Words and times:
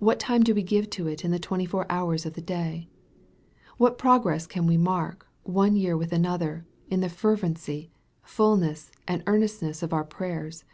What 0.00 0.20
time 0.20 0.42
do 0.42 0.54
we 0.54 0.62
give 0.62 0.90
to 0.90 1.06
it 1.08 1.24
in 1.24 1.30
the 1.30 1.38
twenty 1.38 1.64
four 1.64 1.86
hours 1.90 2.26
of 2.26 2.34
the 2.34 2.42
day? 2.42 2.88
What 3.78 3.96
progress 3.96 4.46
can 4.46 4.66
we 4.66 4.76
mark, 4.76 5.26
one 5.44 5.76
year 5.76 5.96
with 5.96 6.12
another, 6.12 6.66
in 6.90 7.00
the 7.00 7.08
fervency, 7.08 7.90
fulness, 8.22 8.92
and 9.08 9.22
earnestness 9.26 9.82
of 9.82 9.94
our 9.94 10.04
prayers 10.04 10.64